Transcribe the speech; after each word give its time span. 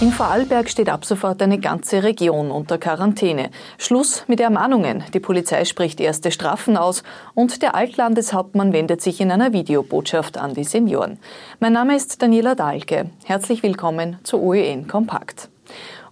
In 0.00 0.12
Vorarlberg 0.12 0.70
steht 0.70 0.88
ab 0.88 1.04
sofort 1.04 1.42
eine 1.42 1.58
ganze 1.58 2.02
Region 2.02 2.50
unter 2.50 2.78
Quarantäne. 2.78 3.50
Schluss 3.76 4.24
mit 4.28 4.40
Ermahnungen. 4.40 5.04
Die 5.12 5.20
Polizei 5.20 5.66
spricht 5.66 6.00
erste 6.00 6.30
Strafen 6.30 6.78
aus 6.78 7.02
und 7.34 7.60
der 7.60 7.74
Altlandeshauptmann 7.74 8.72
wendet 8.72 9.02
sich 9.02 9.20
in 9.20 9.30
einer 9.30 9.52
Videobotschaft 9.52 10.38
an 10.38 10.54
die 10.54 10.64
Senioren. 10.64 11.18
Mein 11.58 11.74
Name 11.74 11.96
ist 11.96 12.22
Daniela 12.22 12.54
Dahlke. 12.54 13.10
Herzlich 13.26 13.62
willkommen 13.62 14.18
zu 14.22 14.40
OEN 14.40 14.88
Kompakt. 14.88 15.50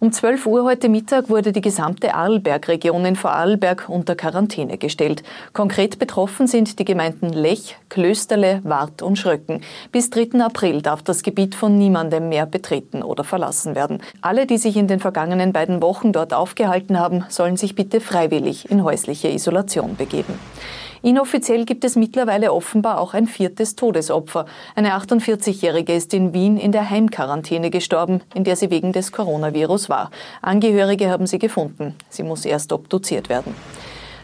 Um 0.01 0.13
12 0.13 0.47
Uhr 0.47 0.63
heute 0.63 0.89
Mittag 0.89 1.29
wurde 1.29 1.51
die 1.51 1.61
gesamte 1.61 2.15
Arlberg-Region 2.15 3.05
in 3.05 3.17
Vorarlberg 3.17 3.89
unter 3.89 4.15
Quarantäne 4.15 4.79
gestellt. 4.79 5.25
Konkret 5.53 5.99
betroffen 5.99 6.47
sind 6.47 6.79
die 6.79 6.85
Gemeinden 6.85 7.33
Lech, 7.33 7.77
Klösterle, 7.89 8.61
Wart 8.63 9.03
und 9.03 9.19
Schröcken. 9.19 9.63
Bis 9.91 10.11
3. 10.11 10.41
April 10.41 10.83
darf 10.83 11.03
das 11.03 11.25
Gebiet 11.25 11.57
von 11.57 11.77
niemandem 11.77 12.29
mehr 12.29 12.47
betreten 12.47 13.03
oder 13.03 13.25
verlassen 13.25 13.75
werden. 13.75 14.01
Alle, 14.21 14.47
die 14.47 14.59
sich 14.59 14.77
in 14.77 14.87
den 14.87 15.01
vergangenen 15.01 15.53
beiden 15.53 15.83
Wochen 15.83 16.13
dort 16.13 16.33
aufgehalten 16.33 17.01
haben, 17.01 17.25
sollen 17.29 17.57
sich 17.57 17.75
bitte 17.75 18.01
freiwillig 18.01 18.71
in 18.71 18.85
häusliche 18.85 19.29
Isolation 19.29 19.97
begeben. 19.97 20.39
Inoffiziell 21.03 21.65
gibt 21.65 21.85
es 21.85 21.97
mittlerweile 21.97 22.53
offenbar 22.53 23.01
auch 23.01 23.15
ein 23.15 23.27
viertes 23.27 23.77
Todesopfer. 23.77 24.47
Eine 24.75 24.97
48-Jährige 24.97 25.95
ist 25.95 26.13
in 26.15 26.33
Wien 26.33 26.57
in 26.57 26.73
der 26.73 26.91
Heimquarantäne 26.91 27.71
gestorben, 27.71 28.21
in 28.35 28.45
der 28.45 28.57
sie 28.57 28.71
wegen 28.71 28.93
des 28.93 29.13
Coronavirus 29.13 29.89
war. 29.89 30.11
Angehörige 30.43 31.11
haben 31.11 31.27
sie 31.27 31.39
gefunden. 31.39 31.95
Sie 32.09 32.23
muss 32.23 32.45
erst 32.45 32.73
obduziert 32.73 33.29
werden. 33.29 33.55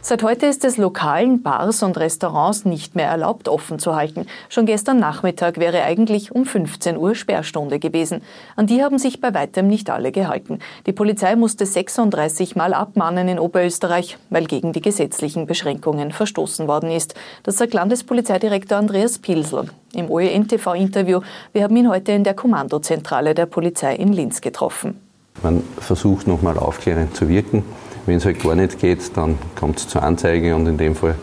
Seit 0.07 0.23
heute 0.23 0.45
ist 0.45 0.67
es 0.67 0.77
lokalen 0.77 1.41
Bars 1.41 1.83
und 1.83 1.97
Restaurants 1.97 2.67
nicht 2.67 2.95
mehr 2.95 3.09
erlaubt, 3.09 3.49
offen 3.49 3.79
zu 3.79 3.97
halten. 3.97 4.27
Schon 4.51 4.67
gestern 4.67 4.99
Nachmittag 4.99 5.57
wäre 5.57 5.83
eigentlich 5.83 6.31
um 6.31 6.45
15 6.45 6.99
Uhr 6.99 7.15
Sperrstunde 7.15 7.79
gewesen. 7.79 8.21
An 8.55 8.67
die 8.67 8.83
haben 8.83 8.99
sich 8.99 9.23
bei 9.23 9.33
weitem 9.33 9.67
nicht 9.67 9.89
alle 9.89 10.13
gehalten. 10.13 10.59
Die 10.85 10.93
Polizei 10.93 11.37
musste 11.37 11.65
36 11.65 12.55
Mal 12.55 12.75
abmahnen 12.75 13.29
in 13.29 13.39
Oberösterreich, 13.39 14.19
weil 14.29 14.45
gegen 14.45 14.75
die 14.75 14.83
gesetzlichen 14.83 15.47
Beschränkungen 15.47 16.13
verstoßen 16.13 16.69
worden 16.69 16.91
ist. 16.91 17.15
Das 17.43 17.57
sagt 17.57 17.73
Landespolizeidirektor 17.73 18.77
Andreas 18.77 19.19
Pilsel 19.19 19.71
im 19.95 20.11
OEN-TV-Interview. 20.11 21.23
Wir 21.55 21.63
haben 21.63 21.77
ihn 21.77 21.89
heute 21.89 22.13
in 22.13 22.25
der 22.25 22.35
Kommandozentrale 22.35 23.35
der 23.35 23.47
Polizei 23.47 23.97
in 23.97 24.13
Linz 24.13 24.43
getroffen. 24.43 25.01
Man 25.43 25.63
versucht 25.79 26.27
nochmal 26.27 26.59
aufklärend 26.59 27.17
zu 27.17 27.27
wirken. 27.27 27.65
Wenn 28.07 28.19
es 28.19 28.25
halt 28.27 28.43
gar 28.43 28.55
nicht 28.55 28.79
geht, 28.79 29.17
dann 29.17 29.39
kommt 29.55 29.79
es 29.79 29.89
zur 29.89 30.03
Anzeige 30.03 30.55
und 30.55 30.67
in 30.67 30.77
dem 30.77 30.95
Fall 30.95 31.15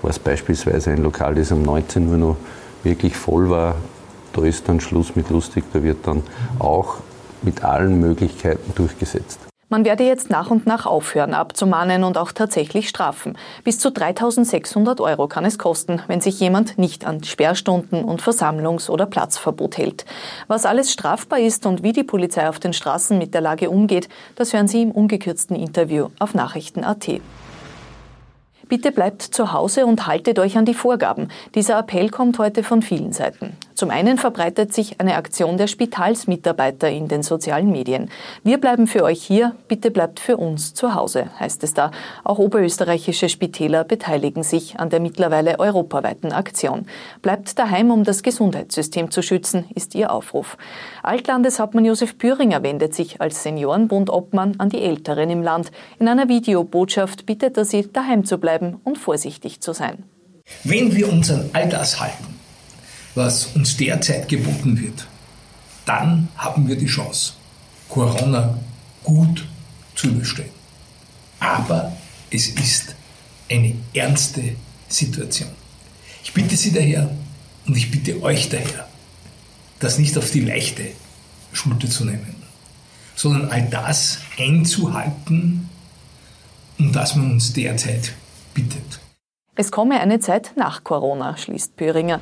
war 0.00 0.10
es 0.10 0.18
beispielsweise 0.18 0.90
ein 0.90 1.02
Lokal, 1.02 1.34
das 1.34 1.52
um 1.52 1.62
19 1.62 2.08
Uhr 2.08 2.16
noch 2.16 2.36
wirklich 2.82 3.16
voll 3.16 3.50
war. 3.50 3.76
Da 4.32 4.42
ist 4.42 4.68
dann 4.68 4.80
Schluss 4.80 5.16
mit 5.16 5.30
lustig, 5.30 5.64
da 5.72 5.82
wird 5.82 6.06
dann 6.06 6.22
auch 6.58 6.96
mit 7.42 7.62
allen 7.62 8.00
Möglichkeiten 8.00 8.72
durchgesetzt. 8.74 9.38
Man 9.68 9.84
werde 9.84 10.04
jetzt 10.04 10.30
nach 10.30 10.50
und 10.50 10.66
nach 10.66 10.86
aufhören 10.86 11.34
abzumahnen 11.34 12.04
und 12.04 12.18
auch 12.18 12.32
tatsächlich 12.32 12.88
strafen. 12.88 13.38
Bis 13.64 13.78
zu 13.78 13.90
3600 13.90 15.00
Euro 15.00 15.26
kann 15.26 15.44
es 15.44 15.58
kosten, 15.58 16.02
wenn 16.06 16.20
sich 16.20 16.38
jemand 16.38 16.78
nicht 16.78 17.06
an 17.06 17.24
Sperrstunden 17.24 18.04
und 18.04 18.22
Versammlungs- 18.22 18.90
oder 18.90 19.06
Platzverbot 19.06 19.78
hält. 19.78 20.04
Was 20.48 20.66
alles 20.66 20.92
strafbar 20.92 21.38
ist 21.38 21.66
und 21.66 21.82
wie 21.82 21.92
die 21.92 22.04
Polizei 22.04 22.48
auf 22.48 22.60
den 22.60 22.72
Straßen 22.72 23.16
mit 23.16 23.34
der 23.34 23.40
Lage 23.40 23.70
umgeht, 23.70 24.08
das 24.36 24.52
hören 24.52 24.68
Sie 24.68 24.82
im 24.82 24.90
ungekürzten 24.90 25.56
Interview 25.56 26.08
auf 26.18 26.34
Nachrichten.at. 26.34 27.20
Bitte 28.68 28.92
bleibt 28.92 29.22
zu 29.22 29.52
Hause 29.52 29.86
und 29.86 30.06
haltet 30.06 30.38
euch 30.38 30.56
an 30.56 30.64
die 30.64 30.74
Vorgaben. 30.74 31.28
Dieser 31.54 31.78
Appell 31.78 32.10
kommt 32.10 32.38
heute 32.38 32.62
von 32.62 32.82
vielen 32.82 33.12
Seiten. 33.12 33.56
Zum 33.74 33.90
einen 33.90 34.18
verbreitet 34.18 34.72
sich 34.72 35.00
eine 35.00 35.16
Aktion 35.16 35.56
der 35.58 35.66
Spitalsmitarbeiter 35.66 36.88
in 36.90 37.08
den 37.08 37.24
sozialen 37.24 37.72
Medien. 37.72 38.08
Wir 38.44 38.58
bleiben 38.58 38.86
für 38.86 39.02
euch 39.02 39.22
hier, 39.22 39.56
bitte 39.66 39.90
bleibt 39.90 40.20
für 40.20 40.36
uns 40.36 40.74
zu 40.74 40.94
Hause, 40.94 41.28
heißt 41.40 41.64
es 41.64 41.74
da. 41.74 41.90
Auch 42.22 42.38
oberösterreichische 42.38 43.28
Spitäler 43.28 43.82
beteiligen 43.82 44.44
sich 44.44 44.78
an 44.78 44.90
der 44.90 45.00
mittlerweile 45.00 45.58
europaweiten 45.58 46.32
Aktion. 46.32 46.86
Bleibt 47.20 47.58
daheim, 47.58 47.90
um 47.90 48.04
das 48.04 48.22
Gesundheitssystem 48.22 49.10
zu 49.10 49.22
schützen, 49.22 49.64
ist 49.74 49.96
ihr 49.96 50.12
Aufruf. 50.12 50.56
Altlandeshauptmann 51.02 51.84
Josef 51.84 52.16
Püringer 52.16 52.62
wendet 52.62 52.94
sich 52.94 53.20
als 53.20 53.42
Seniorenbund-Obmann 53.42 54.54
an 54.58 54.68
die 54.68 54.82
Älteren 54.82 55.30
im 55.30 55.42
Land. 55.42 55.72
In 55.98 56.06
einer 56.06 56.28
Videobotschaft 56.28 57.26
bittet 57.26 57.56
er 57.56 57.64
sie, 57.64 57.90
daheim 57.92 58.24
zu 58.24 58.38
bleiben 58.38 58.80
und 58.84 58.98
vorsichtig 58.98 59.60
zu 59.60 59.72
sein. 59.72 60.04
Wenn 60.62 60.94
wir 60.94 61.10
uns 61.10 61.30
an 61.30 61.50
all 61.52 61.68
das 61.68 62.00
halten, 62.00 62.33
was 63.14 63.46
uns 63.54 63.76
derzeit 63.76 64.28
geboten 64.28 64.80
wird, 64.80 65.06
dann 65.84 66.28
haben 66.36 66.68
wir 66.68 66.76
die 66.76 66.86
Chance, 66.86 67.34
Corona 67.88 68.58
gut 69.02 69.46
zu 69.94 70.08
überstehen. 70.08 70.50
Aber 71.38 71.92
es 72.30 72.48
ist 72.48 72.94
eine 73.50 73.74
ernste 73.92 74.56
Situation. 74.88 75.50
Ich 76.22 76.32
bitte 76.32 76.56
Sie 76.56 76.72
daher 76.72 77.10
und 77.66 77.76
ich 77.76 77.90
bitte 77.90 78.22
euch 78.22 78.48
daher, 78.48 78.88
das 79.78 79.98
nicht 79.98 80.16
auf 80.16 80.30
die 80.30 80.40
leichte 80.40 80.86
Schulter 81.52 81.88
zu 81.88 82.04
nehmen, 82.04 82.34
sondern 83.14 83.50
all 83.50 83.62
das 83.68 84.18
einzuhalten, 84.38 85.68
um 86.78 86.92
das 86.92 87.14
man 87.14 87.32
uns 87.32 87.52
derzeit 87.52 88.14
bittet. 88.54 89.00
Es 89.54 89.70
komme 89.70 90.00
eine 90.00 90.18
Zeit 90.18 90.52
nach 90.56 90.82
Corona, 90.82 91.36
schließt 91.36 91.76
Pöringer. 91.76 92.20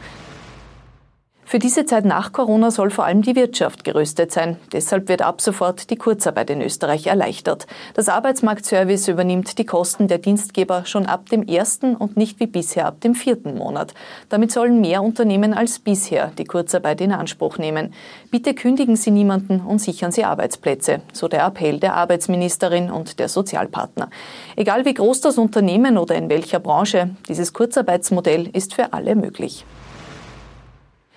Für 1.52 1.58
diese 1.58 1.84
Zeit 1.84 2.06
nach 2.06 2.32
Corona 2.32 2.70
soll 2.70 2.88
vor 2.88 3.04
allem 3.04 3.20
die 3.20 3.36
Wirtschaft 3.36 3.84
gerüstet 3.84 4.32
sein. 4.32 4.56
Deshalb 4.72 5.10
wird 5.10 5.20
ab 5.20 5.42
sofort 5.42 5.90
die 5.90 5.96
Kurzarbeit 5.96 6.48
in 6.48 6.62
Österreich 6.62 7.08
erleichtert. 7.08 7.66
Das 7.92 8.08
Arbeitsmarktservice 8.08 9.08
übernimmt 9.08 9.58
die 9.58 9.66
Kosten 9.66 10.08
der 10.08 10.16
Dienstgeber 10.16 10.86
schon 10.86 11.04
ab 11.04 11.28
dem 11.28 11.42
ersten 11.46 11.94
und 11.94 12.16
nicht 12.16 12.40
wie 12.40 12.46
bisher 12.46 12.86
ab 12.86 13.02
dem 13.02 13.14
vierten 13.14 13.58
Monat. 13.58 13.92
Damit 14.30 14.50
sollen 14.50 14.80
mehr 14.80 15.02
Unternehmen 15.02 15.52
als 15.52 15.78
bisher 15.78 16.32
die 16.38 16.46
Kurzarbeit 16.46 17.02
in 17.02 17.12
Anspruch 17.12 17.58
nehmen. 17.58 17.92
Bitte 18.30 18.54
kündigen 18.54 18.96
Sie 18.96 19.10
niemanden 19.10 19.60
und 19.60 19.78
sichern 19.78 20.10
Sie 20.10 20.24
Arbeitsplätze, 20.24 21.02
so 21.12 21.28
der 21.28 21.44
Appell 21.44 21.78
der 21.78 21.96
Arbeitsministerin 21.96 22.90
und 22.90 23.19
der 23.19 23.28
Sozialpartner. 23.28 24.08
Egal 24.56 24.86
wie 24.86 24.94
groß 24.94 25.20
das 25.20 25.36
Unternehmen 25.36 25.98
oder 25.98 26.14
in 26.14 26.30
welcher 26.30 26.60
Branche, 26.60 27.10
dieses 27.28 27.52
Kurzarbeitsmodell 27.52 28.48
ist 28.54 28.72
für 28.72 28.94
alle 28.94 29.14
möglich. 29.14 29.66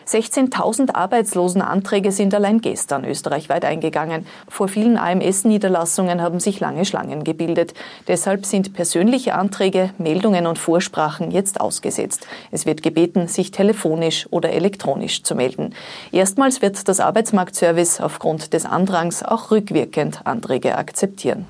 16.000 0.07 0.93
Arbeitslosenanträge 0.93 2.11
sind 2.11 2.33
allein 2.35 2.61
gestern 2.61 3.05
österreichweit 3.05 3.65
eingegangen. 3.65 4.27
Vor 4.47 4.67
vielen 4.67 4.97
AMS-Niederlassungen 4.97 6.21
haben 6.21 6.39
sich 6.39 6.59
lange 6.59 6.85
Schlangen 6.85 7.23
gebildet. 7.23 7.73
Deshalb 8.07 8.45
sind 8.45 8.73
persönliche 8.73 9.35
Anträge, 9.35 9.89
Meldungen 9.97 10.45
und 10.45 10.59
Vorsprachen 10.59 11.31
jetzt 11.31 11.59
ausgesetzt. 11.59 12.27
Es 12.51 12.65
wird 12.65 12.83
gebeten, 12.83 13.27
sich 13.27 13.51
telefonisch 13.51 14.27
oder 14.29 14.51
elektronisch 14.51 15.23
zu 15.23 15.33
melden. 15.33 15.73
Erstmals 16.11 16.61
wird 16.61 16.87
das 16.87 16.99
Arbeitsmarktservice 16.99 17.99
aufgrund 17.99 18.53
des 18.53 18.65
Andrangs 18.65 19.23
auch 19.23 19.49
rückwirkend 19.49 20.21
Anträge 20.25 20.77
akzeptieren. 20.77 21.45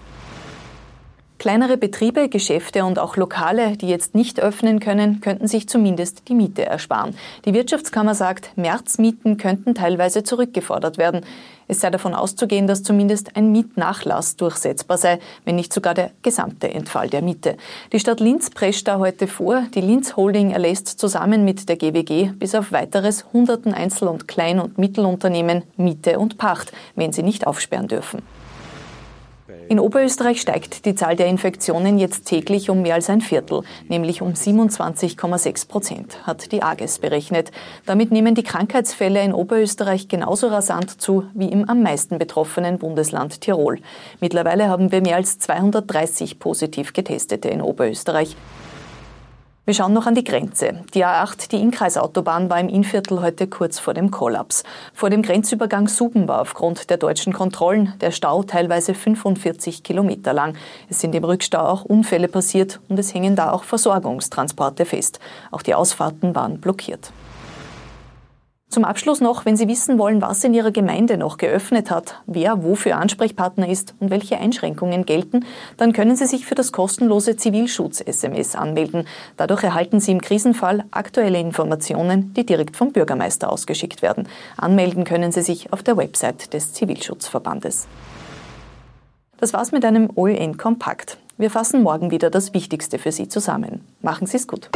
Kleinere 1.45 1.77
Betriebe, 1.77 2.27
Geschäfte 2.27 2.85
und 2.85 2.97
auch 2.97 3.17
Lokale, 3.17 3.77
die 3.77 3.87
jetzt 3.87 4.15
nicht 4.15 4.39
öffnen 4.39 4.79
können, 4.79 5.21
könnten 5.21 5.47
sich 5.47 5.69
zumindest 5.69 6.27
die 6.27 6.33
Miete 6.33 6.65
ersparen. 6.65 7.15
Die 7.45 7.53
Wirtschaftskammer 7.53 8.15
sagt, 8.15 8.49
Märzmieten 8.55 9.37
könnten 9.37 9.75
teilweise 9.75 10.23
zurückgefordert 10.23 10.97
werden. 10.97 11.21
Es 11.67 11.81
sei 11.81 11.91
davon 11.91 12.15
auszugehen, 12.15 12.65
dass 12.65 12.81
zumindest 12.81 13.35
ein 13.35 13.51
Mietnachlass 13.51 14.37
durchsetzbar 14.37 14.97
sei, 14.97 15.19
wenn 15.43 15.55
nicht 15.55 15.71
sogar 15.71 15.93
der 15.93 16.09
gesamte 16.23 16.67
Entfall 16.67 17.11
der 17.11 17.21
Miete. 17.21 17.57
Die 17.93 17.99
Stadt 17.99 18.21
Linz 18.21 18.49
prescht 18.49 18.87
da 18.87 18.97
heute 18.97 19.27
vor, 19.27 19.65
die 19.75 19.81
Linz 19.81 20.15
Holding 20.15 20.49
erlässt 20.49 20.87
zusammen 20.87 21.45
mit 21.45 21.69
der 21.69 21.75
GWG 21.75 22.31
bis 22.39 22.55
auf 22.55 22.71
weiteres 22.71 23.23
hunderten 23.33 23.75
Einzel- 23.75 24.07
und 24.07 24.27
Klein- 24.27 24.59
und 24.59 24.79
Mittelunternehmen 24.79 25.61
Miete 25.77 26.17
und 26.17 26.39
Pacht, 26.39 26.71
wenn 26.95 27.13
sie 27.13 27.21
nicht 27.21 27.45
aufsperren 27.45 27.87
dürfen. 27.87 28.23
In 29.67 29.79
Oberösterreich 29.79 30.41
steigt 30.41 30.85
die 30.85 30.95
Zahl 30.95 31.15
der 31.15 31.27
Infektionen 31.27 31.99
jetzt 31.99 32.25
täglich 32.25 32.71
um 32.71 32.81
mehr 32.81 32.95
als 32.95 33.11
ein 33.11 33.21
Viertel, 33.21 33.61
nämlich 33.87 34.23
um 34.23 34.29
27,6 34.29 35.67
Prozent, 35.67 36.25
hat 36.25 36.51
die 36.51 36.63
AGES 36.63 36.97
berechnet. 36.97 37.51
Damit 37.85 38.11
nehmen 38.11 38.33
die 38.33 38.43
Krankheitsfälle 38.43 39.23
in 39.23 39.33
Oberösterreich 39.33 40.07
genauso 40.07 40.47
rasant 40.47 40.99
zu 40.99 41.25
wie 41.35 41.49
im 41.49 41.69
am 41.69 41.83
meisten 41.83 42.17
betroffenen 42.17 42.79
Bundesland 42.79 43.41
Tirol. 43.41 43.79
Mittlerweile 44.19 44.67
haben 44.67 44.91
wir 44.91 45.01
mehr 45.01 45.17
als 45.17 45.37
230 45.37 46.39
positiv 46.39 46.93
Getestete 46.93 47.49
in 47.49 47.61
Oberösterreich. 47.61 48.35
Wir 49.67 49.73
schauen 49.73 49.93
noch 49.93 50.05
an 50.05 50.13
die 50.13 50.23
Grenze. 50.23 50.83
Die 50.93 51.03
A8, 51.03 51.49
die 51.49 51.59
Inkreisautobahn, 51.59 52.51
war 52.51 52.59
im 52.59 52.69
Innviertel 52.69 53.23
heute 53.23 53.47
kurz 53.47 53.79
vor 53.79 53.95
dem 53.95 54.11
Kollaps. 54.11 54.63
Vor 54.93 55.09
dem 55.09 55.23
Grenzübergang 55.23 55.87
Suben 55.87 56.27
war 56.27 56.41
aufgrund 56.41 56.91
der 56.91 56.97
deutschen 56.97 57.33
Kontrollen 57.33 57.95
der 57.99 58.11
Stau 58.11 58.43
teilweise 58.43 58.93
45 58.93 59.81
Kilometer 59.81 60.33
lang. 60.33 60.55
Es 60.87 60.99
sind 60.99 61.15
im 61.15 61.23
Rückstau 61.23 61.65
auch 61.65 61.83
Unfälle 61.83 62.27
passiert 62.27 62.79
und 62.89 62.99
es 62.99 63.11
hängen 63.15 63.35
da 63.35 63.51
auch 63.51 63.63
Versorgungstransporte 63.63 64.85
fest. 64.85 65.19
Auch 65.49 65.63
die 65.63 65.73
Ausfahrten 65.73 66.35
waren 66.35 66.61
blockiert. 66.61 67.11
Zum 68.75 68.83
Abschluss 68.83 69.21
noch, 69.21 69.45
wenn 69.45 69.55
Sie 69.55 69.69
wissen 69.69 69.97
wollen, 69.97 70.21
was 70.21 70.43
in 70.43 70.53
Ihrer 70.53 70.71
Gemeinde 70.71 71.15
noch 71.15 71.37
geöffnet 71.37 71.89
hat, 71.89 72.21
wer 72.25 72.61
wofür 72.61 72.97
Ansprechpartner 72.97 73.69
ist 73.69 73.95
und 74.01 74.09
welche 74.09 74.37
Einschränkungen 74.37 75.05
gelten, 75.05 75.45
dann 75.77 75.93
können 75.93 76.17
Sie 76.17 76.25
sich 76.25 76.45
für 76.45 76.55
das 76.55 76.73
kostenlose 76.73 77.37
Zivilschutz-SMS 77.37 78.53
anmelden. 78.53 79.07
Dadurch 79.37 79.63
erhalten 79.63 80.01
Sie 80.01 80.11
im 80.11 80.19
Krisenfall 80.19 80.83
aktuelle 80.91 81.39
Informationen, 81.39 82.33
die 82.33 82.45
direkt 82.45 82.75
vom 82.75 82.91
Bürgermeister 82.91 83.49
ausgeschickt 83.49 84.01
werden. 84.01 84.27
Anmelden 84.57 85.05
können 85.05 85.31
Sie 85.31 85.41
sich 85.41 85.71
auf 85.71 85.81
der 85.81 85.95
Website 85.95 86.53
des 86.53 86.73
Zivilschutzverbandes. 86.73 87.87
Das 89.37 89.53
war's 89.53 89.71
mit 89.71 89.85
einem 89.85 90.09
OEN 90.15 90.57
Kompakt. 90.57 91.17
Wir 91.37 91.49
fassen 91.49 91.81
morgen 91.81 92.11
wieder 92.11 92.29
das 92.29 92.53
Wichtigste 92.53 92.99
für 92.99 93.13
Sie 93.13 93.29
zusammen. 93.29 93.85
Machen 94.01 94.27
Sie 94.27 94.35
es 94.35 94.49
gut. 94.49 94.69